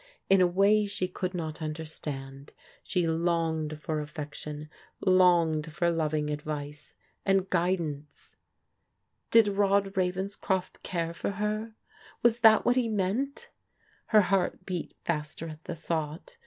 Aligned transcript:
In 0.31 0.41
a 0.41 0.47
way 0.47 0.87
she 0.87 1.07
could 1.07 1.35
not 1.35 1.61
understand, 1.61 2.53
she 2.83 3.05
longed 3.05 3.79
for 3.79 3.99
affection, 4.01 4.67
longed 4.99 5.71
for 5.71 5.91
loving 5.91 6.31
advice, 6.31 6.95
and 7.23 7.47
guidance. 7.51 8.35
Did 9.29 9.47
Rod 9.47 9.95
Ravenscroft 9.95 10.81
care 10.81 11.13
for 11.13 11.29
her? 11.29 11.75
Was 12.23 12.39
that 12.39 12.65
what 12.65 12.77
he 12.77 12.89
meant? 12.89 13.51
Her 14.07 14.21
heart 14.21 14.65
beat 14.65 14.95
faster 15.05 15.47
at 15.49 15.65
the 15.65 15.75
thought. 15.75 16.39